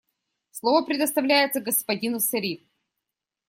Слово 0.49 0.83
предоставляется 0.83 1.61
господину 1.61 2.19
Серри. 2.19 2.67